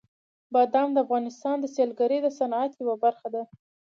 بادام 0.53 0.89
د 0.93 0.97
افغانستان 1.05 1.55
د 1.59 1.65
سیلګرۍ 1.75 2.19
د 2.23 2.27
صنعت 2.39 2.71
یوه 2.81 2.95
برخه 3.03 3.27
ده. 3.33 3.43